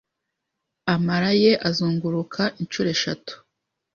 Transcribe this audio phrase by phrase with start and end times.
[0.93, 3.33] Amara ye azunguruka inshuro eshatu